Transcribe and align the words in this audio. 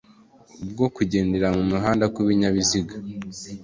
bwo 0.71 0.87
kugendera 0.95 1.47
mu 1.55 1.63
muhanda 1.71 2.05
kw 2.13 2.17
ibinyabiziga 2.23 2.93